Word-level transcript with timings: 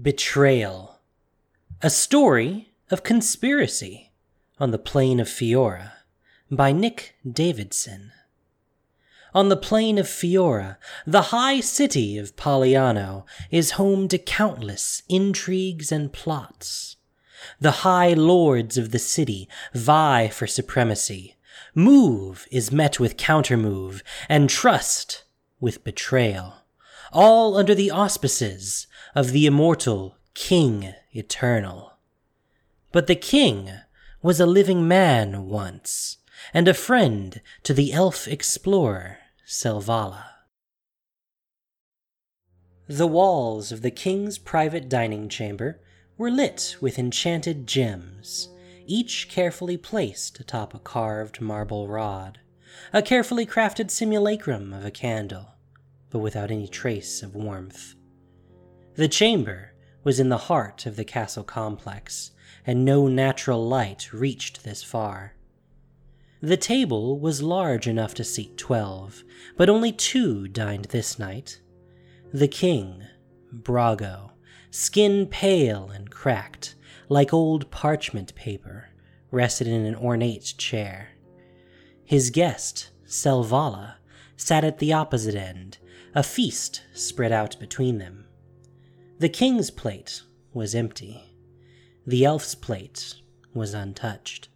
Betrayal. 0.00 1.00
A 1.82 1.90
story 1.90 2.68
of 2.88 3.02
conspiracy 3.02 4.12
on 4.60 4.70
the 4.70 4.78
plane 4.78 5.18
of 5.18 5.26
Fiora 5.26 5.92
by 6.48 6.70
Nick 6.70 7.16
Davidson. 7.28 8.12
On 9.34 9.48
the 9.48 9.56
plane 9.56 9.98
of 9.98 10.06
Fiora, 10.06 10.76
the 11.04 11.32
high 11.32 11.58
city 11.58 12.16
of 12.16 12.36
Paliano 12.36 13.24
is 13.50 13.72
home 13.72 14.06
to 14.08 14.18
countless 14.18 15.02
intrigues 15.08 15.90
and 15.90 16.12
plots. 16.12 16.94
The 17.58 17.82
high 17.82 18.12
lords 18.12 18.78
of 18.78 18.92
the 18.92 19.00
city 19.00 19.48
vie 19.74 20.28
for 20.28 20.46
supremacy. 20.46 21.34
Move 21.74 22.46
is 22.52 22.70
met 22.70 23.00
with 23.00 23.16
countermove, 23.16 24.02
and 24.28 24.48
trust 24.48 25.24
with 25.58 25.82
betrayal 25.82 26.58
all 27.12 27.56
under 27.56 27.74
the 27.74 27.90
auspices 27.90 28.86
of 29.14 29.32
the 29.32 29.46
immortal 29.46 30.16
King 30.34 30.94
Eternal. 31.12 31.92
But 32.92 33.06
the 33.06 33.16
king 33.16 33.70
was 34.22 34.40
a 34.40 34.46
living 34.46 34.86
man 34.86 35.46
once, 35.46 36.18
and 36.52 36.68
a 36.68 36.74
friend 36.74 37.40
to 37.62 37.74
the 37.74 37.92
elf 37.92 38.28
explorer 38.28 39.18
Selvala. 39.46 40.24
The 42.86 43.06
walls 43.06 43.70
of 43.70 43.82
the 43.82 43.90
king's 43.90 44.38
private 44.38 44.88
dining 44.88 45.28
chamber 45.28 45.80
were 46.16 46.30
lit 46.30 46.76
with 46.80 46.98
enchanted 46.98 47.66
gems, 47.66 48.48
each 48.86 49.28
carefully 49.28 49.76
placed 49.76 50.40
atop 50.40 50.74
a 50.74 50.78
carved 50.78 51.40
marble 51.40 51.86
rod, 51.86 52.38
a 52.92 53.02
carefully 53.02 53.44
crafted 53.44 53.90
simulacrum 53.90 54.72
of 54.72 54.84
a 54.84 54.90
candle 54.90 55.57
but 56.10 56.20
without 56.20 56.50
any 56.50 56.68
trace 56.68 57.22
of 57.22 57.34
warmth. 57.34 57.94
The 58.94 59.08
chamber 59.08 59.74
was 60.04 60.18
in 60.18 60.28
the 60.28 60.38
heart 60.38 60.86
of 60.86 60.96
the 60.96 61.04
castle 61.04 61.44
complex, 61.44 62.30
and 62.66 62.84
no 62.84 63.08
natural 63.08 63.66
light 63.66 64.12
reached 64.12 64.64
this 64.64 64.82
far. 64.82 65.34
The 66.40 66.56
table 66.56 67.18
was 67.18 67.42
large 67.42 67.86
enough 67.86 68.14
to 68.14 68.24
seat 68.24 68.56
twelve, 68.56 69.24
but 69.56 69.68
only 69.68 69.92
two 69.92 70.48
dined 70.48 70.86
this 70.86 71.18
night. 71.18 71.60
The 72.32 72.48
king, 72.48 73.02
Brago, 73.52 74.30
skin 74.70 75.26
pale 75.26 75.90
and 75.90 76.10
cracked, 76.10 76.76
like 77.08 77.32
old 77.32 77.70
parchment 77.70 78.34
paper, 78.34 78.88
rested 79.30 79.66
in 79.66 79.84
an 79.84 79.96
ornate 79.96 80.54
chair. 80.58 81.08
His 82.04 82.30
guest, 82.30 82.90
Selvala, 83.06 83.96
sat 84.36 84.64
at 84.64 84.78
the 84.78 84.92
opposite 84.92 85.34
end, 85.34 85.78
a 86.14 86.22
feast 86.22 86.82
spread 86.92 87.32
out 87.32 87.58
between 87.58 87.98
them. 87.98 88.26
The 89.18 89.28
king's 89.28 89.70
plate 89.70 90.22
was 90.52 90.74
empty. 90.74 91.22
The 92.06 92.24
elf's 92.24 92.54
plate 92.54 93.16
was 93.52 93.74
untouched. 93.74 94.48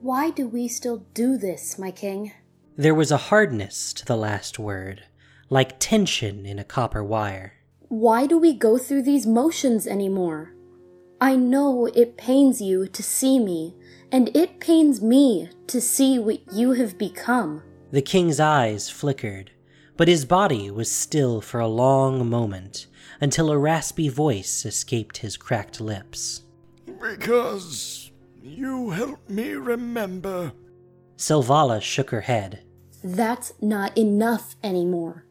Why 0.00 0.30
do 0.30 0.46
we 0.46 0.68
still 0.68 1.06
do 1.14 1.36
this, 1.36 1.78
my 1.78 1.90
king? 1.90 2.32
There 2.76 2.94
was 2.94 3.10
a 3.10 3.16
hardness 3.16 3.92
to 3.94 4.04
the 4.04 4.16
last 4.16 4.58
word, 4.58 5.04
like 5.50 5.80
tension 5.80 6.46
in 6.46 6.58
a 6.58 6.64
copper 6.64 7.02
wire. 7.02 7.54
Why 7.88 8.26
do 8.26 8.38
we 8.38 8.52
go 8.52 8.78
through 8.78 9.02
these 9.02 9.26
motions 9.26 9.86
anymore? 9.86 10.54
I 11.20 11.34
know 11.34 11.86
it 11.86 12.16
pains 12.16 12.60
you 12.60 12.86
to 12.86 13.02
see 13.02 13.40
me, 13.40 13.74
and 14.12 14.34
it 14.36 14.60
pains 14.60 15.02
me 15.02 15.50
to 15.66 15.80
see 15.80 16.18
what 16.18 16.40
you 16.52 16.72
have 16.72 16.96
become. 16.96 17.62
The 17.90 18.02
king's 18.02 18.38
eyes 18.38 18.88
flickered, 18.88 19.50
but 19.98 20.08
his 20.08 20.24
body 20.24 20.70
was 20.70 20.90
still 20.90 21.40
for 21.40 21.58
a 21.58 21.66
long 21.66 22.30
moment 22.30 22.86
until 23.20 23.50
a 23.50 23.58
raspy 23.58 24.08
voice 24.08 24.64
escaped 24.64 25.18
his 25.18 25.36
cracked 25.36 25.80
lips. 25.80 26.44
Because 27.02 28.12
you 28.40 28.90
help 28.90 29.28
me 29.28 29.50
remember. 29.54 30.52
Selvala 31.16 31.82
shook 31.82 32.10
her 32.10 32.20
head. 32.22 32.62
That's 33.02 33.52
not 33.60 33.98
enough 33.98 34.54
anymore. 34.62 35.26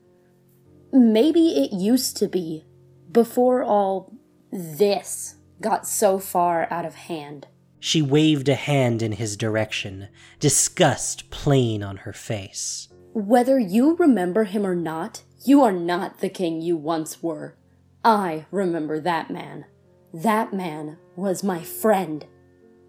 Maybe 0.91 1.63
it 1.63 1.71
used 1.71 2.17
to 2.17 2.27
be, 2.27 2.65
before 3.09 3.63
all 3.63 4.13
this 4.51 5.35
got 5.61 5.87
so 5.87 6.19
far 6.19 6.67
out 6.69 6.85
of 6.85 6.95
hand. 6.95 7.47
She 7.79 8.01
waved 8.01 8.49
a 8.49 8.55
hand 8.55 9.01
in 9.01 9.13
his 9.13 9.37
direction, 9.37 10.09
disgust 10.41 11.29
plain 11.29 11.83
on 11.83 11.97
her 11.97 12.13
face. 12.13 12.89
Whether 13.13 13.57
you 13.59 13.95
remember 13.95 14.43
him 14.43 14.65
or 14.65 14.75
not, 14.75 15.23
you 15.43 15.63
are 15.63 15.71
not 15.71 16.19
the 16.19 16.29
king 16.29 16.61
you 16.61 16.77
once 16.77 17.21
were. 17.23 17.55
I 18.03 18.45
remember 18.51 18.99
that 18.99 19.29
man. 19.29 19.65
That 20.13 20.53
man 20.53 20.97
was 21.15 21.43
my 21.43 21.63
friend. 21.63 22.25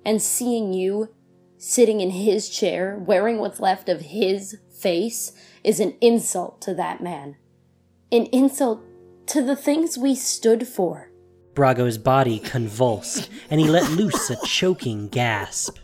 And 0.05 0.23
seeing 0.23 0.73
you 0.73 1.09
sitting 1.59 2.01
in 2.01 2.11
his 2.11 2.49
chair, 2.49 3.03
wearing 3.05 3.39
what's 3.39 3.61
left 3.61 3.89
of 3.89 4.01
his 4.01 4.59
face, 4.71 5.33
is 5.65 5.81
an 5.81 5.95
insult 6.01 6.61
to 6.63 6.75
that 6.75 7.03
man. 7.03 7.37
An 8.13 8.27
insult 8.27 8.83
to 9.27 9.43
the 9.43 9.57
things 9.57 9.99
we 9.99 10.15
stood 10.15 10.67
for. 10.67 11.11
Brago's 11.55 11.99
body 11.99 12.39
convulsed, 12.39 13.29
and 13.51 13.61
he 13.61 13.69
let 13.69 13.91
loose 13.91 14.31
a 14.31 14.37
choking 14.47 15.09
gasp. 15.09 15.79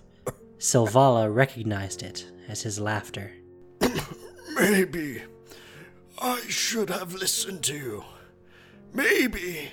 Selvala 0.59 1.35
recognized 1.35 2.03
it 2.03 2.31
as 2.49 2.63
his 2.63 2.79
laughter. 2.79 3.33
Maybe 4.55 5.23
I 6.21 6.41
should 6.49 6.91
have 6.91 7.15
listened 7.15 7.65
to 7.65 7.75
you. 7.75 8.05
Maybe 8.93 9.71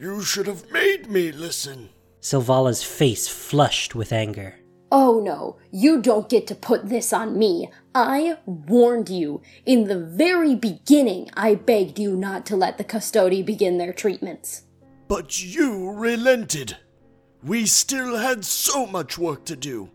you 0.00 0.22
should 0.22 0.46
have 0.46 0.70
made 0.70 1.10
me 1.10 1.30
listen. 1.30 1.90
Selvala's 2.20 2.82
face 2.82 3.28
flushed 3.28 3.94
with 3.94 4.12
anger. 4.12 4.56
Oh 4.90 5.20
no, 5.20 5.58
you 5.70 6.00
don't 6.00 6.30
get 6.30 6.46
to 6.46 6.54
put 6.54 6.88
this 6.88 7.12
on 7.12 7.38
me. 7.38 7.70
I 7.94 8.38
warned 8.46 9.10
you. 9.10 9.42
In 9.66 9.84
the 9.84 9.98
very 9.98 10.54
beginning, 10.54 11.30
I 11.34 11.56
begged 11.56 11.98
you 11.98 12.16
not 12.16 12.46
to 12.46 12.56
let 12.56 12.78
the 12.78 12.84
custodi 12.84 13.44
begin 13.44 13.76
their 13.76 13.92
treatments. 13.92 14.62
But 15.06 15.42
you 15.44 15.90
relented. 15.90 16.78
We 17.42 17.66
still 17.66 18.16
had 18.16 18.44
so 18.44 18.86
much 18.86 19.18
work 19.18 19.44
to 19.46 19.56
do. 19.56 19.90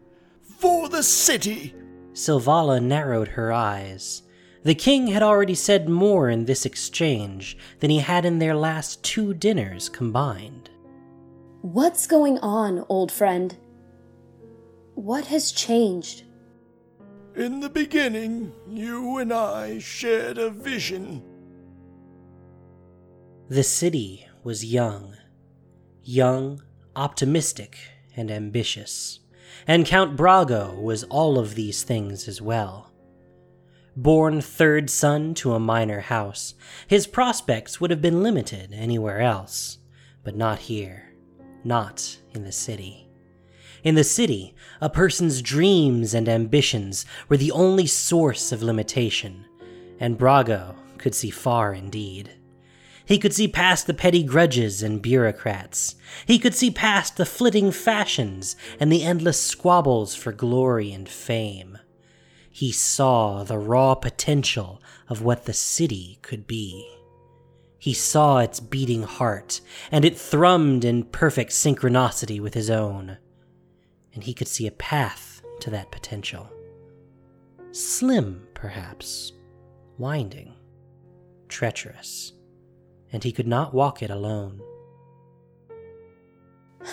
For 0.59 0.87
the 0.87 1.03
city 1.03 1.73
Selvala 2.13 2.81
narrowed 2.81 3.29
her 3.29 3.51
eyes. 3.51 4.21
The 4.63 4.75
king 4.75 5.07
had 5.07 5.23
already 5.23 5.55
said 5.55 5.89
more 5.89 6.29
in 6.29 6.45
this 6.45 6.65
exchange 6.65 7.57
than 7.79 7.89
he 7.89 7.99
had 7.99 8.23
in 8.23 8.39
their 8.39 8.55
last 8.55 9.03
two 9.03 9.33
dinners 9.33 9.89
combined. 9.89 10.69
What's 11.61 12.07
going 12.07 12.37
on, 12.39 12.85
old 12.87 13.11
friend? 13.11 13.57
What 14.95 15.25
has 15.25 15.51
changed? 15.51 16.23
In 17.35 17.59
the 17.59 17.69
beginning, 17.69 18.53
you 18.69 19.17
and 19.17 19.33
I 19.33 19.79
shared 19.79 20.37
a 20.37 20.51
vision. 20.51 21.23
The 23.49 23.63
city 23.63 24.27
was 24.43 24.63
young. 24.63 25.15
Young, 26.03 26.61
optimistic, 26.95 27.77
and 28.15 28.29
ambitious 28.29 29.19
and 29.67 29.85
Count 29.85 30.15
Brago 30.15 30.81
was 30.81 31.03
all 31.05 31.39
of 31.39 31.55
these 31.55 31.83
things 31.83 32.27
as 32.27 32.41
well. 32.41 32.91
Born 33.95 34.41
third 34.41 34.89
son 34.89 35.33
to 35.35 35.53
a 35.53 35.59
minor 35.59 35.99
house, 35.99 36.55
his 36.87 37.05
prospects 37.05 37.79
would 37.79 37.91
have 37.91 38.01
been 38.01 38.23
limited 38.23 38.73
anywhere 38.73 39.21
else, 39.21 39.77
but 40.23 40.35
not 40.35 40.59
here, 40.59 41.13
not 41.63 42.17
in 42.33 42.43
the 42.43 42.51
city. 42.51 43.07
In 43.83 43.95
the 43.95 44.03
city, 44.03 44.55
a 44.81 44.89
person's 44.89 45.41
dreams 45.41 46.13
and 46.13 46.27
ambitions 46.27 47.05
were 47.27 47.37
the 47.37 47.51
only 47.51 47.85
source 47.85 48.51
of 48.51 48.63
limitation, 48.63 49.45
and 49.99 50.17
Brago 50.17 50.75
could 50.97 51.13
see 51.13 51.29
far 51.29 51.73
indeed. 51.73 52.31
He 53.05 53.17
could 53.17 53.33
see 53.33 53.47
past 53.47 53.87
the 53.87 53.93
petty 53.93 54.23
grudges 54.23 54.81
and 54.81 55.01
bureaucrats. 55.01 55.95
He 56.25 56.39
could 56.39 56.55
see 56.55 56.71
past 56.71 57.17
the 57.17 57.25
flitting 57.25 57.71
fashions 57.71 58.55
and 58.79 58.91
the 58.91 59.03
endless 59.03 59.41
squabbles 59.41 60.15
for 60.15 60.31
glory 60.31 60.93
and 60.93 61.07
fame. 61.09 61.77
He 62.49 62.71
saw 62.71 63.43
the 63.43 63.57
raw 63.57 63.95
potential 63.95 64.81
of 65.09 65.21
what 65.21 65.45
the 65.45 65.53
city 65.53 66.19
could 66.21 66.47
be. 66.47 66.87
He 67.79 67.93
saw 67.93 68.37
its 68.37 68.61
beating 68.61 69.03
heart, 69.03 69.59
and 69.91 70.05
it 70.05 70.13
thrummed 70.13 70.85
in 70.85 71.03
perfect 71.03 71.51
synchronicity 71.51 72.39
with 72.39 72.53
his 72.53 72.69
own. 72.69 73.17
And 74.13 74.23
he 74.23 74.33
could 74.33 74.47
see 74.47 74.67
a 74.67 74.71
path 74.71 75.41
to 75.59 75.69
that 75.71 75.91
potential. 75.91 76.49
Slim, 77.71 78.47
perhaps, 78.53 79.33
winding, 79.97 80.53
treacherous 81.49 82.32
and 83.13 83.23
he 83.23 83.31
could 83.31 83.47
not 83.47 83.73
walk 83.73 84.01
it 84.01 84.09
alone. 84.09 84.59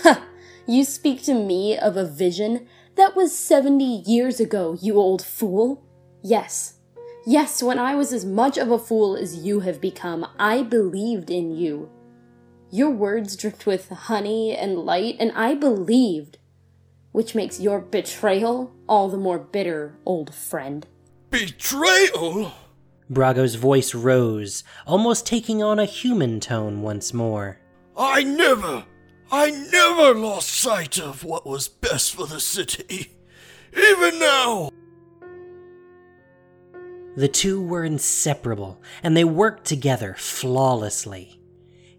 Ha! 0.04 0.24
you 0.66 0.84
speak 0.84 1.22
to 1.24 1.34
me 1.34 1.76
of 1.76 1.96
a 1.96 2.06
vision 2.06 2.68
that 2.96 3.16
was 3.16 3.36
seventy 3.36 4.02
years 4.06 4.38
ago, 4.38 4.76
you 4.80 4.96
old 4.96 5.24
fool. 5.24 5.82
Yes, 6.22 6.74
yes, 7.26 7.62
when 7.62 7.78
I 7.78 7.94
was 7.94 8.12
as 8.12 8.24
much 8.24 8.58
of 8.58 8.70
a 8.70 8.78
fool 8.78 9.16
as 9.16 9.38
you 9.38 9.60
have 9.60 9.80
become, 9.80 10.26
I 10.38 10.62
believed 10.62 11.30
in 11.30 11.56
you. 11.56 11.90
Your 12.70 12.90
words 12.90 13.36
dripped 13.36 13.66
with 13.66 13.88
honey 13.88 14.54
and 14.56 14.78
light, 14.78 15.16
and 15.18 15.32
I 15.34 15.54
believed, 15.54 16.38
which 17.10 17.34
makes 17.34 17.58
your 17.58 17.80
betrayal 17.80 18.72
all 18.88 19.08
the 19.08 19.16
more 19.16 19.38
bitter, 19.38 19.96
old 20.04 20.32
friend. 20.32 20.86
Betrayal? 21.30 22.52
Brago's 23.10 23.56
voice 23.56 23.92
rose, 23.92 24.62
almost 24.86 25.26
taking 25.26 25.64
on 25.64 25.80
a 25.80 25.84
human 25.84 26.38
tone 26.38 26.80
once 26.80 27.12
more. 27.12 27.58
I 27.96 28.22
never, 28.22 28.84
I 29.32 29.50
never 29.50 30.14
lost 30.14 30.48
sight 30.48 30.96
of 30.98 31.24
what 31.24 31.44
was 31.44 31.66
best 31.66 32.14
for 32.14 32.26
the 32.26 32.38
city. 32.38 33.16
Even 33.76 34.20
now. 34.20 34.70
The 37.16 37.28
two 37.28 37.60
were 37.60 37.84
inseparable, 37.84 38.80
and 39.02 39.16
they 39.16 39.24
worked 39.24 39.64
together 39.64 40.14
flawlessly. 40.16 41.40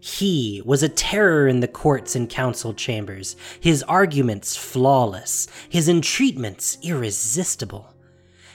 He 0.00 0.62
was 0.64 0.82
a 0.82 0.88
terror 0.88 1.46
in 1.46 1.60
the 1.60 1.68
courts 1.68 2.16
and 2.16 2.28
council 2.28 2.72
chambers, 2.72 3.36
his 3.60 3.82
arguments 3.84 4.56
flawless, 4.56 5.46
his 5.68 5.88
entreatments 5.88 6.78
irresistible. 6.82 7.94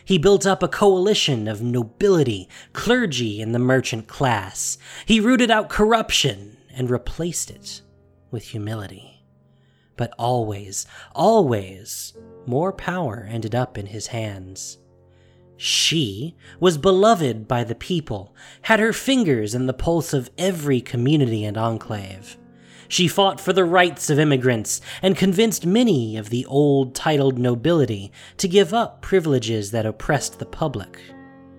He 0.08 0.18
built 0.18 0.46
up 0.46 0.64
a 0.64 0.70
coalition 0.70 1.50
of 1.50 1.62
nobility, 1.62 2.48
clergy, 2.72 3.42
and 3.42 3.54
the 3.54 3.60
merchant 3.60 4.08
class. 4.08 4.78
He 5.06 5.20
rooted 5.20 5.52
out 5.52 5.68
corruption 5.68 6.56
and 6.74 6.90
replaced 6.90 7.52
it 7.52 7.82
with 8.32 8.44
humility. 8.44 9.26
But 9.98 10.14
always, 10.18 10.88
always, 11.14 12.14
more 12.46 12.72
power 12.72 13.28
ended 13.30 13.54
up 13.54 13.78
in 13.78 13.88
his 13.88 14.08
hands. 14.08 14.78
She 15.58 16.38
was 16.62 16.78
beloved 16.78 17.46
by 17.46 17.66
the 17.66 17.76
people, 17.76 18.34
had 18.62 18.80
her 18.80 18.94
fingers 18.94 19.54
in 19.54 19.66
the 19.66 19.74
pulse 19.74 20.14
of 20.14 20.30
every 20.38 20.80
community 20.80 21.44
and 21.44 21.58
enclave. 21.58 22.38
She 22.88 23.08
fought 23.08 23.42
for 23.42 23.54
the 23.54 23.66
rights 23.66 24.10
of 24.10 24.20
immigrants 24.20 24.82
and 25.02 25.18
convinced 25.18 25.66
many 25.66 26.18
of 26.18 26.30
the 26.30 26.46
old 26.46 26.96
titled 26.96 27.38
nobility 27.38 28.12
to 28.38 28.48
give 28.48 28.74
up 28.74 29.02
privileges 29.02 29.72
that 29.72 29.86
oppressed 29.86 30.40
the 30.40 30.46
public, 30.46 31.00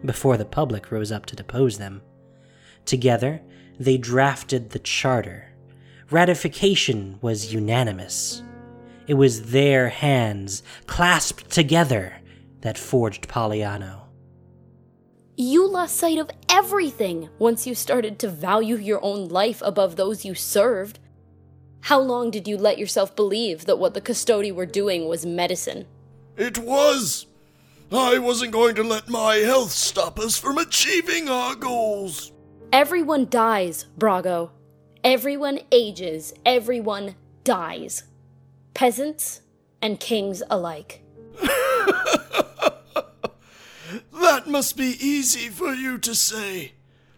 before 0.05 0.37
the 0.37 0.45
public 0.45 0.91
rose 0.91 1.13
up 1.13 1.27
to 1.27 1.37
depose 1.37 1.79
them. 1.79 2.03
Together, 2.87 3.43
they 3.79 3.99
drafted 3.99 4.71
the 4.71 4.79
charter. 4.79 5.53
Ratification 6.11 7.19
was 7.21 7.53
unanimous. 7.53 8.43
It 9.07 9.15
was 9.15 9.51
their 9.51 9.89
hands, 9.89 10.63
clasped 10.87 11.51
together, 11.51 12.17
that 12.61 12.79
forged 12.79 13.29
Paliano. 13.29 14.03
You 15.37 15.69
lost 15.69 15.97
sight 15.97 16.19
of 16.19 16.31
everything 16.49 17.29
once 17.39 17.67
you 17.67 17.75
started 17.75 18.19
to 18.19 18.29
value 18.29 18.77
your 18.77 19.03
own 19.05 19.29
life 19.29 19.63
above 19.65 19.97
those 19.97 20.25
you 20.25 20.35
served. 20.35 20.99
How 21.83 22.01
long 22.01 22.31
did 22.31 22.47
you 22.47 22.57
let 22.57 22.79
yourself 22.79 23.17
believe 23.17 23.65
that 23.67 23.79
what 23.79 23.95
the 23.95 24.01
custodi 24.01 24.53
were 24.53 24.67
doing 24.67 25.09
was 25.09 25.25
medicine? 25.25 25.87
It 26.37 26.59
was. 26.59 27.27
I 27.91 28.19
wasn't 28.19 28.53
going 28.53 28.75
to 28.75 28.83
let 28.83 29.09
my 29.09 29.37
health 29.37 29.71
stop 29.71 30.19
us 30.19 30.37
from 30.37 30.59
achieving 30.59 31.29
our 31.29 31.55
goals. 31.55 32.33
Everyone 32.73 33.29
dies, 33.31 33.87
Brago. 33.99 34.51
Everyone 35.03 35.61
ages. 35.73 36.35
Everyone 36.45 37.15
dies. 37.45 38.05
Peasants 38.75 39.41
and 39.81 39.99
kings 39.99 40.43
alike. 40.51 41.03
that 44.13 44.47
must 44.47 44.77
be 44.77 44.97
easy 45.01 45.49
for 45.49 45.73
you 45.73 45.97
to 45.99 46.15
say, 46.15 46.73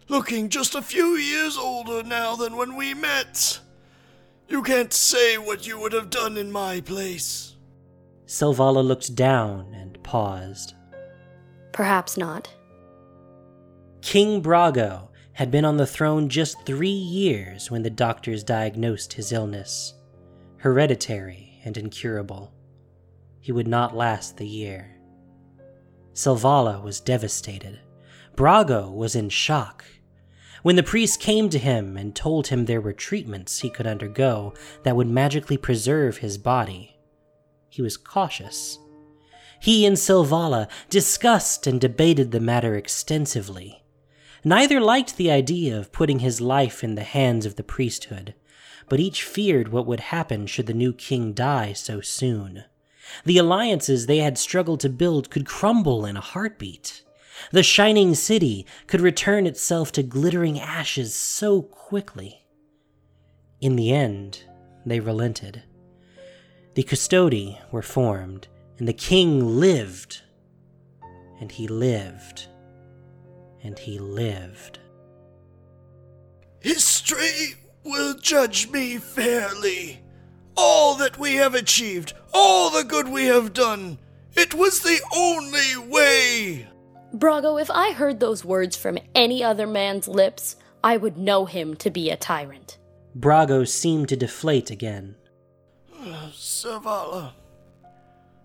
looking 0.09 0.49
just 0.49 0.77
a 0.77 0.83
few 0.83 1.17
years 1.17 1.57
older 1.59 2.05
now 2.05 2.37
than 2.37 2.57
when 2.57 2.77
we 2.77 2.95
met. 2.95 3.59
You 4.51 4.63
can't 4.63 4.93
say 4.93 5.39
what 5.39 5.67
you 5.67 5.79
would 5.79 5.93
have 5.93 6.11
done 6.11 6.37
in 6.37 6.51
my 6.51 6.81
place. 6.81 7.55
Selvala 8.27 8.85
looked 8.85 9.15
down 9.15 9.73
and 9.75 10.03
paused. 10.03 10.75
Perhaps 11.73 12.17
not. 12.17 12.53
King 14.03 14.43
Brago 14.43 15.09
had 15.35 15.53
been 15.53 15.65
on 15.65 15.77
the 15.77 15.87
throne 15.87 16.29
just 16.29 16.67
three 16.67 16.89
years 16.89 17.71
when 17.71 17.83
the 17.83 17.91
doctors 17.91 18.43
diagnosed 18.43 19.13
his 19.13 19.33
illness 19.33 19.95
hereditary 20.57 21.59
and 21.65 21.79
incurable. 21.79 22.53
He 23.41 23.51
would 23.51 23.69
not 23.69 23.97
last 23.97 24.37
the 24.37 24.47
year. 24.47 24.95
Selvala 26.13 26.83
was 26.83 27.01
devastated. 27.01 27.81
Brago 28.37 28.93
was 28.93 29.15
in 29.15 29.31
shock. 29.31 29.87
When 30.63 30.77
the 30.77 30.83
priest 30.83 31.21
came 31.21 31.49
to 31.51 31.59
him 31.59 31.97
and 31.97 32.15
told 32.15 32.49
him 32.49 32.65
there 32.65 32.81
were 32.81 32.93
treatments 32.93 33.61
he 33.61 33.71
could 33.71 33.87
undergo 33.87 34.53
that 34.83 34.97
would 34.97 35.09
magically 35.09 35.57
preserve 35.57 36.19
his 36.19 36.37
body, 36.37 36.99
he 37.71 37.81
was 37.81 37.97
cautious. 37.97 38.79
He 39.61 39.87
and 39.87 39.97
Selvala 39.97 40.69
discussed 40.89 41.67
and 41.67 41.81
debated 41.81 42.31
the 42.31 42.41
matter 42.41 42.75
extensively. 42.75 43.85
Neither 44.45 44.81
liked 44.81 45.17
the 45.17 45.31
idea 45.31 45.79
of 45.79 45.93
putting 45.93 46.19
his 46.19 46.41
life 46.41 46.83
in 46.83 46.95
the 46.95 47.03
hands 47.05 47.47
of 47.47 47.57
the 47.57 47.63
priesthood, 47.63 48.35
but 48.89 49.01
each 49.01 49.23
feared 49.23 49.69
what 49.69 49.87
would 49.87 50.01
happen 50.01 50.47
should 50.47 50.67
the 50.67 50.75
new 50.75 50.93
king 50.93 51.33
die 51.33 51.73
so 51.73 52.01
soon. 52.01 52.65
The 53.25 53.39
alliances 53.39 54.07
they 54.07 54.19
had 54.19 54.39
struggled 54.39 54.81
to 54.81 54.89
build 54.89 55.31
could 55.31 55.47
crumble 55.47 56.05
in 56.05 56.17
a 56.17 56.23
heartbeat. 56.23 57.03
The 57.53 57.63
shining 57.63 58.15
city 58.15 58.67
could 58.87 59.01
return 59.01 59.47
itself 59.47 59.93
to 59.93 60.03
glittering 60.03 60.59
ashes 60.59 61.15
so 61.15 61.63
quickly. 61.63 62.45
In 63.61 63.77
the 63.77 63.93
end, 63.93 64.45
they 64.87 65.01
relented. 65.01 65.63
The 66.75 66.83
custodi 66.83 67.59
were 67.71 67.83
formed, 67.83 68.49
and 68.79 68.87
the 68.87 68.93
king 68.93 69.59
lived. 69.61 70.23
And 71.41 71.51
he 71.51 71.69
lived. 71.69 72.47
And 73.63 73.79
he 73.79 73.99
lived. 73.99 74.79
History 76.61 77.57
will 77.85 78.15
judge 78.15 78.71
me 78.71 78.99
fairly. 78.99 80.01
All 80.57 80.95
that 80.97 81.19
we 81.19 81.35
have 81.37 81.55
achieved, 81.55 82.13
all 82.33 82.71
the 82.71 82.85
good 82.85 83.09
we 83.09 83.27
have 83.27 83.53
done, 83.53 83.99
it 84.35 84.55
was 84.55 84.81
the 84.81 85.01
only 85.15 85.89
way. 85.91 86.69
Brago, 87.15 87.61
if 87.61 87.71
I 87.71 87.93
heard 87.93 88.21
those 88.21 88.45
words 88.45 88.77
from 88.77 88.99
any 89.15 89.43
other 89.43 89.67
man's 89.67 90.07
lips, 90.07 90.57
I 90.83 90.97
would 90.97 91.19
know 91.19 91.45
him 91.45 91.75
to 91.77 91.91
be 91.91 92.11
a 92.11 92.17
tyrant. 92.17 92.79
Brago 93.19 93.67
seemed 93.67 94.09
to 94.11 94.17
deflate 94.17 94.71
again. 94.71 95.17
Selvala, 96.33 97.33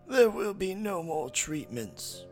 there 0.08 0.30
will 0.30 0.54
be 0.54 0.74
no 0.74 1.04
more 1.04 1.30
treatments. 1.30 2.26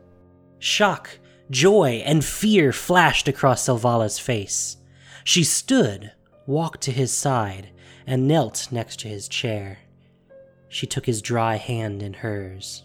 Shock, 0.58 1.18
joy, 1.50 2.02
and 2.04 2.24
fear 2.24 2.72
flashed 2.72 3.28
across 3.28 3.66
Selvala's 3.66 4.18
face. 4.18 4.76
She 5.22 5.44
stood, 5.44 6.12
walked 6.46 6.82
to 6.82 6.92
his 6.92 7.16
side, 7.16 7.70
and 8.06 8.28
knelt 8.28 8.68
next 8.70 9.00
to 9.00 9.08
his 9.08 9.28
chair. 9.28 9.78
She 10.68 10.86
took 10.86 11.06
his 11.06 11.22
dry 11.22 11.56
hand 11.56 12.02
in 12.02 12.14
hers. 12.14 12.82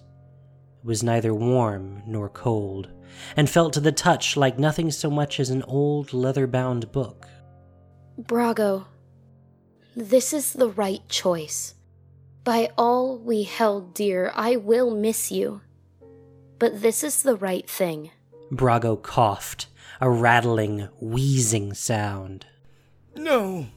It 0.82 0.86
was 0.86 1.04
neither 1.04 1.34
warm 1.34 2.04
nor 2.06 2.30
cold, 2.30 2.90
and 3.36 3.50
felt 3.50 3.74
to 3.74 3.80
the 3.80 3.92
touch 3.92 4.38
like 4.38 4.58
nothing 4.58 4.92
so 4.92 5.10
much 5.10 5.40
as 5.40 5.50
an 5.50 5.64
old 5.64 6.14
leather 6.14 6.48
bound 6.48 6.92
book. 6.92 7.28
Brago, 8.22 8.86
this 9.96 10.34
is 10.34 10.54
the 10.54 10.70
right 10.70 11.08
choice. 11.10 11.76
By 12.44 12.72
all 12.78 13.18
we 13.18 13.44
held 13.44 13.94
dear, 13.94 14.32
I 14.34 14.56
will 14.56 14.96
miss 14.96 15.32
you. 15.32 15.62
But 16.58 16.82
this 16.82 17.04
is 17.04 17.22
the 17.22 17.36
right 17.36 17.70
thing. 17.70 18.12
Brago 18.52 19.02
coughed, 19.02 19.68
a 20.02 20.10
rattling, 20.10 20.90
wheezing 21.00 21.74
sound. 21.74 22.46
No, 23.16 23.68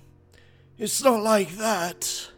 it's 0.78 1.02
not 1.02 1.22
like 1.22 1.56
that. 1.56 2.31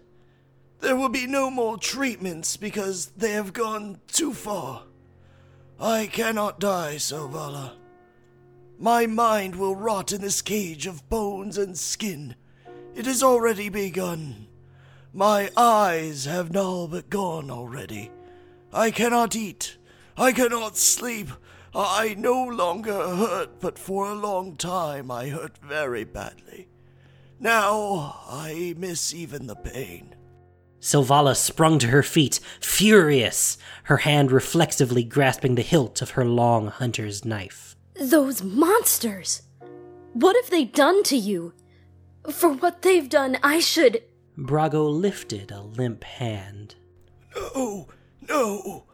There 0.85 0.97
will 0.97 1.09
be 1.09 1.27
no 1.27 1.51
more 1.51 1.79
treatments 1.79 2.59
because 2.59 3.07
they 3.17 3.31
have 3.31 3.55
gone 3.55 4.01
too 4.07 4.35
far. 4.35 4.83
I 5.81 6.07
cannot 6.09 6.61
die, 6.61 6.97
Selvala. 6.97 7.73
My 8.79 9.07
mind 9.07 9.57
will 9.57 9.77
rot 9.77 10.13
in 10.13 10.21
this 10.21 10.43
cage 10.43 10.87
of 10.87 11.09
bones 11.09 11.57
and 11.57 11.79
skin. 11.79 12.37
It 12.95 13.07
has 13.07 13.23
already 13.23 13.71
begun. 13.71 14.47
My 15.15 15.51
eyes 15.57 16.27
have 16.27 16.55
all 16.55 16.87
but 16.87 17.09
gone 17.09 17.51
already. 17.51 18.11
I 18.71 18.91
cannot 18.91 19.35
eat. 19.35 19.79
I 20.19 20.33
cannot 20.33 20.77
sleep. 20.77 21.31
I 21.75 22.15
no 22.19 22.45
longer 22.45 22.93
hurt, 22.93 23.59
but 23.59 23.79
for 23.79 24.11
a 24.11 24.15
long 24.15 24.57
time 24.57 25.11
I 25.11 25.31
hurt 25.31 25.57
very 25.57 26.05
badly. 26.05 26.69
Now 27.41 28.21
I 28.29 28.75
miss 28.77 29.15
even 29.15 29.47
the 29.47 29.57
pain. 29.57 30.15
Selvala 30.85 31.35
sprung 31.35 31.79
to 31.79 31.87
her 31.87 32.03
feet, 32.03 32.41
furious, 32.61 33.57
her 33.85 33.97
hand 33.97 34.31
reflexively 34.31 35.03
grasping 35.03 35.55
the 35.55 35.63
hilt 35.63 36.03
of 36.03 36.11
her 36.11 36.27
long 36.27 36.67
hunter's 36.67 37.25
knife. 37.25 37.75
Those 37.99 38.43
monsters! 38.43 39.41
What 40.13 40.37
have 40.37 40.51
they 40.51 40.67
done 40.67 41.03
to 41.05 41.17
you? 41.17 41.55
For 42.31 42.53
what 42.53 42.83
they've 42.83 43.09
done, 43.09 43.39
I 43.43 43.61
should. 43.61 44.03
Brago 44.37 44.87
lifted 44.91 45.51
a 45.51 45.63
limp 45.63 46.05
hand. 46.05 46.75
No, 47.35 47.89
no. 48.29 48.85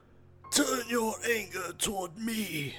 Turn 0.53 0.85
your 0.89 1.17
anger 1.29 1.73
toward 1.77 2.17
me, 2.17 2.77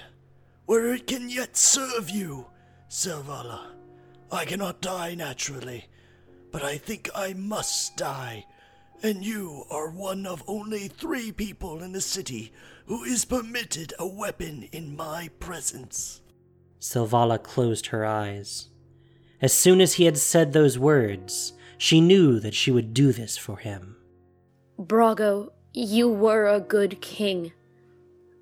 where 0.67 0.93
it 0.93 1.05
can 1.05 1.29
yet 1.29 1.57
serve 1.57 2.09
you, 2.09 2.45
Selvala. 2.89 3.71
I 4.31 4.45
cannot 4.45 4.79
die 4.79 5.15
naturally, 5.15 5.89
but 6.53 6.63
I 6.63 6.77
think 6.77 7.09
I 7.13 7.33
must 7.33 7.97
die, 7.97 8.45
and 9.03 9.23
you 9.23 9.65
are 9.69 9.89
one 9.89 10.25
of 10.25 10.43
only 10.47 10.87
three 10.87 11.31
people 11.31 11.81
in 11.81 11.91
the 11.91 12.01
city 12.01 12.53
who 12.85 13.03
is 13.03 13.25
permitted 13.25 13.93
a 13.97 14.07
weapon 14.07 14.67
in 14.71 14.95
my 14.95 15.29
presence. 15.39 16.21
Selvala 16.79 17.41
closed 17.41 17.87
her 17.87 18.05
eyes. 18.05 18.69
As 19.41 19.53
soon 19.53 19.81
as 19.81 19.93
he 19.93 20.05
had 20.05 20.17
said 20.17 20.53
those 20.53 20.77
words, 20.77 21.53
she 21.77 22.01
knew 22.01 22.39
that 22.39 22.53
she 22.53 22.71
would 22.71 22.93
do 22.93 23.11
this 23.11 23.37
for 23.37 23.57
him. 23.57 23.97
Brago, 24.79 25.49
you 25.73 26.09
were 26.09 26.47
a 26.47 26.59
good 26.59 27.01
king. 27.01 27.53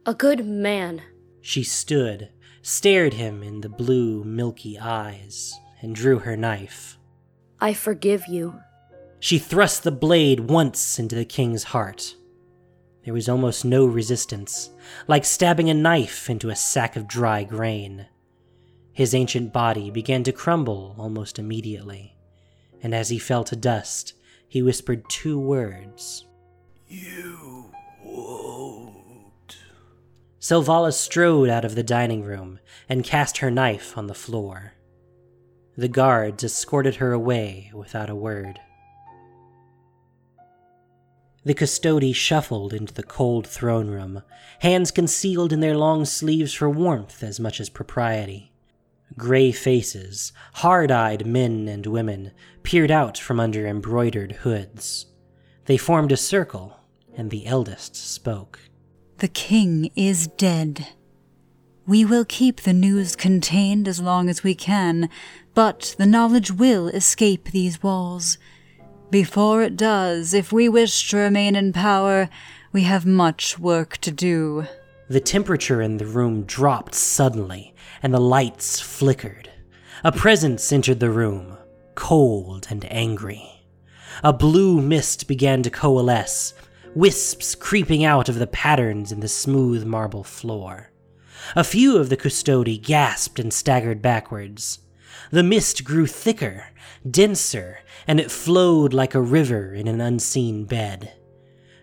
A 0.05 0.13
good 0.13 0.45
man. 0.45 1.01
She 1.41 1.63
stood, 1.63 2.29
stared 2.61 3.13
him 3.13 3.43
in 3.43 3.61
the 3.61 3.69
blue, 3.69 4.23
milky 4.23 4.79
eyes, 4.79 5.57
and 5.81 5.95
drew 5.95 6.19
her 6.19 6.35
knife. 6.35 6.97
I 7.61 7.73
forgive 7.73 8.27
you. 8.27 8.59
She 9.19 9.37
thrust 9.37 9.83
the 9.83 9.91
blade 9.91 10.41
once 10.41 10.97
into 10.97 11.15
the 11.15 11.25
king's 11.25 11.63
heart. 11.65 12.15
There 13.03 13.13
was 13.13 13.27
almost 13.27 13.65
no 13.65 13.85
resistance, 13.85 14.69
like 15.07 15.25
stabbing 15.25 15.69
a 15.69 15.73
knife 15.73 16.29
into 16.29 16.49
a 16.49 16.55
sack 16.55 16.95
of 16.95 17.07
dry 17.07 17.43
grain. 17.43 18.07
His 18.93 19.13
ancient 19.13 19.51
body 19.51 19.89
began 19.91 20.23
to 20.23 20.31
crumble 20.31 20.95
almost 20.97 21.39
immediately, 21.39 22.15
and 22.81 22.93
as 22.93 23.09
he 23.09 23.19
fell 23.19 23.43
to 23.45 23.55
dust, 23.55 24.13
he 24.47 24.61
whispered 24.61 25.09
two 25.09 25.39
words 25.39 26.25
You 26.87 27.71
won't. 28.03 29.57
Selvala 30.39 30.93
strode 30.93 31.49
out 31.49 31.65
of 31.65 31.75
the 31.75 31.83
dining 31.83 32.23
room 32.23 32.59
and 32.87 33.03
cast 33.03 33.37
her 33.37 33.51
knife 33.51 33.97
on 33.97 34.07
the 34.07 34.13
floor. 34.13 34.73
The 35.77 35.87
guards 35.87 36.43
escorted 36.43 36.95
her 36.97 37.11
away 37.13 37.71
without 37.73 38.09
a 38.09 38.15
word. 38.15 38.59
The 41.43 41.53
custodi 41.53 42.13
shuffled 42.13 42.73
into 42.73 42.93
the 42.93 43.03
cold 43.03 43.47
throne 43.47 43.87
room, 43.87 44.23
hands 44.59 44.91
concealed 44.91 45.53
in 45.53 45.61
their 45.61 45.77
long 45.77 46.05
sleeves 46.05 46.53
for 46.53 46.69
warmth 46.69 47.23
as 47.23 47.39
much 47.39 47.59
as 47.59 47.69
propriety. 47.69 48.51
Gray 49.17 49.51
faces, 49.51 50.33
hard 50.55 50.91
eyed 50.91 51.25
men 51.25 51.67
and 51.67 51.85
women, 51.85 52.31
peered 52.63 52.91
out 52.91 53.17
from 53.17 53.39
under 53.39 53.65
embroidered 53.65 54.33
hoods. 54.43 55.07
They 55.65 55.77
formed 55.77 56.11
a 56.11 56.17
circle, 56.17 56.77
and 57.15 57.31
the 57.31 57.45
eldest 57.45 57.95
spoke. 57.95 58.59
The 59.17 59.27
king 59.27 59.91
is 59.95 60.27
dead. 60.27 60.87
We 61.85 62.05
will 62.05 62.25
keep 62.25 62.61
the 62.61 62.73
news 62.73 63.15
contained 63.15 63.87
as 63.87 63.99
long 63.99 64.29
as 64.29 64.43
we 64.43 64.55
can, 64.55 65.09
but 65.53 65.95
the 65.97 66.05
knowledge 66.05 66.51
will 66.51 66.87
escape 66.89 67.45
these 67.45 67.81
walls. 67.81 68.37
Before 69.11 69.63
it 69.63 69.75
does, 69.75 70.35
if 70.35 70.51
we 70.51 70.69
wish 70.69 71.09
to 71.09 71.17
remain 71.17 71.55
in 71.55 71.73
power, 71.73 72.29
we 72.71 72.83
have 72.83 73.07
much 73.07 73.57
work 73.57 73.97
to 73.97 74.11
do. 74.11 74.65
The 75.09 75.19
temperature 75.19 75.81
in 75.81 75.97
the 75.97 76.05
room 76.05 76.43
dropped 76.43 76.93
suddenly, 76.93 77.73
and 78.03 78.13
the 78.13 78.21
lights 78.21 78.79
flickered. 78.79 79.49
A 80.03 80.11
presence 80.11 80.71
entered 80.71 80.99
the 80.99 81.09
room, 81.09 81.57
cold 81.95 82.67
and 82.69 82.85
angry. 82.91 83.65
A 84.23 84.31
blue 84.31 84.79
mist 84.79 85.27
began 85.27 85.63
to 85.63 85.71
coalesce, 85.71 86.53
wisps 86.93 87.55
creeping 87.55 88.03
out 88.03 88.29
of 88.29 88.37
the 88.37 88.45
patterns 88.45 89.11
in 89.11 89.21
the 89.21 89.27
smooth 89.27 89.85
marble 89.85 90.23
floor. 90.23 90.91
A 91.55 91.63
few 91.63 91.97
of 91.97 92.09
the 92.09 92.17
custodi 92.17 92.77
gasped 92.77 93.39
and 93.39 93.51
staggered 93.51 94.03
backwards. 94.03 94.79
The 95.31 95.43
mist 95.43 95.83
grew 95.83 96.07
thicker, 96.07 96.67
denser, 97.09 97.79
and 98.07 98.19
it 98.19 98.31
flowed 98.31 98.93
like 98.93 99.13
a 99.13 99.21
river 99.21 99.73
in 99.73 99.87
an 99.87 100.01
unseen 100.01 100.65
bed. 100.65 101.13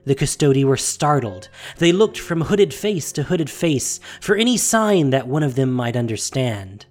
The 0.05 0.15
custodi 0.15 0.65
were 0.65 0.77
startled. 0.77 1.49
They 1.79 1.93
looked 1.93 2.19
from 2.19 2.43
hooded 2.43 2.75
face 2.75 3.13
to 3.13 3.25
hooded 3.25 3.51
face 3.51 4.01
for 4.21 4.37
any 4.37 4.57
sign 4.57 5.11
that 5.11 5.29
one 5.29 5.43
of 5.43 5.55
them 5.55 5.73
might 5.73 5.97
understand. 5.97 6.87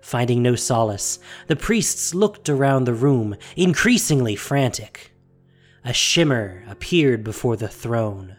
Finding 0.00 0.42
no 0.42 0.56
solace, 0.56 1.20
the 1.46 1.56
priests 1.56 2.14
looked 2.14 2.48
around 2.48 2.84
the 2.84 2.94
room, 2.94 3.36
increasingly 3.56 4.34
frantic. 4.34 5.12
A 5.84 5.92
shimmer 5.92 6.64
appeared 6.68 7.22
before 7.22 7.56
the 7.56 7.68
throne. 7.68 8.36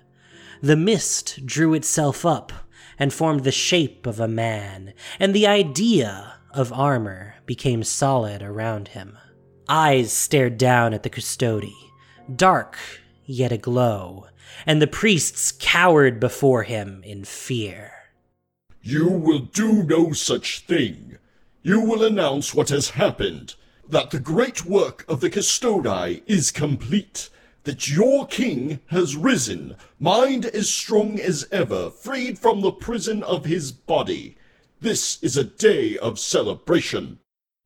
The 0.62 0.78
mist 0.78 1.46
drew 1.46 1.74
itself 1.74 2.26
up 2.26 2.52
and 3.00 3.14
formed 3.14 3.44
the 3.44 3.52
shape 3.52 4.06
of 4.06 4.20
a 4.20 4.28
man, 4.28 4.94
and 5.20 5.34
the 5.34 5.48
idea 5.48 6.36
of 6.54 6.72
armor 6.72 7.36
became 7.46 7.84
solid 7.84 8.42
around 8.42 8.90
him. 8.90 9.18
Eyes 9.68 10.12
stared 10.12 10.58
down 10.58 10.94
at 10.94 11.04
the 11.04 11.10
custodi, 11.10 11.76
dark 12.34 12.78
yet 13.26 13.52
aglow, 13.52 14.28
and 14.66 14.82
the 14.82 14.88
priests 14.88 15.52
cowered 15.52 16.20
before 16.20 16.64
him 16.64 17.02
in 17.04 17.24
fear. 17.24 17.92
You 18.82 19.08
will 19.08 19.40
do 19.40 19.84
no 19.84 20.12
such 20.12 20.60
thing. 20.62 21.18
You 21.62 21.80
will 21.80 22.04
announce 22.04 22.54
what 22.54 22.70
has 22.70 22.92
happened, 22.92 23.56
that 23.88 24.12
the 24.12 24.20
great 24.20 24.66
work 24.66 25.06
of 25.08 25.22
the 25.22 25.30
Custodi 25.30 26.22
is 26.28 26.52
complete, 26.52 27.30
that 27.64 27.90
your 27.90 28.28
king 28.28 28.82
has 28.88 29.16
risen, 29.16 29.78
mind 30.00 30.46
as 30.46 30.70
strong 30.70 31.18
as 31.20 31.48
ever, 31.52 31.90
freed 31.90 32.38
from 32.38 32.60
the 32.60 32.72
prison 32.72 33.24
of 33.24 33.46
his 33.46 33.72
body. 33.72 34.38
This 34.84 35.24
is 35.24 35.38
a 35.38 35.46
day 35.46 35.98
of 35.98 36.20
celebration. 36.20 37.20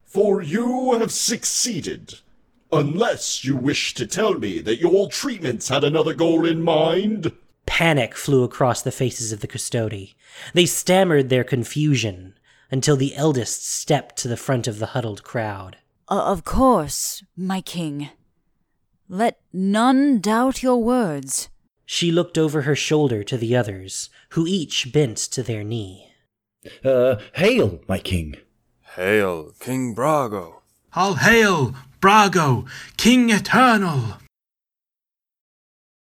For 0.06 0.44
you 0.44 0.94
have 1.00 1.12
succeeded. 1.12 2.20
Unless 2.72 3.44
you 3.44 3.56
wish 3.56 3.96
to 3.96 4.06
tell 4.06 4.36
me 4.36 4.60
that 4.60 4.80
your 4.80 5.10
treatments 5.10 5.70
had 5.70 5.84
another 5.84 6.14
goal 6.14 6.46
in 6.46 6.62
mind. 6.62 7.32
Panic 7.66 8.14
flew 8.14 8.44
across 8.44 8.84
the 8.84 8.92
faces 8.92 9.32
of 9.32 9.40
the 9.40 9.48
custodi. 9.48 10.14
They 10.54 10.68
stammered 10.68 11.30
their 11.30 11.44
confusion 11.44 12.36
until 12.70 12.96
the 12.96 13.16
eldest 13.16 13.68
stepped 13.68 14.18
to 14.18 14.28
the 14.28 14.38
front 14.38 14.68
of 14.68 14.78
the 14.78 14.94
huddled 14.94 15.24
crowd. 15.24 15.78
Uh, 16.08 16.24
of 16.24 16.46
course, 16.46 17.24
my 17.36 17.62
king. 17.62 18.12
Let 19.10 19.40
none 19.52 20.20
doubt 20.20 20.62
your 20.62 20.84
words. 20.84 21.50
She 21.84 22.12
looked 22.12 22.38
over 22.38 22.62
her 22.62 22.76
shoulder 22.76 23.24
to 23.24 23.38
the 23.38 23.56
others, 23.56 24.12
who 24.30 24.46
each 24.46 24.94
bent 24.94 25.18
to 25.18 25.42
their 25.42 25.64
knee. 25.64 26.07
Uh, 26.84 27.16
hail, 27.34 27.82
my 27.88 28.00
king. 28.00 28.36
Hail, 28.96 29.54
King 29.60 29.96
Brago. 29.96 30.62
All 30.96 31.16
hail, 31.16 31.76
Brago, 32.02 32.68
King 32.98 33.30
Eternal! 33.30 34.18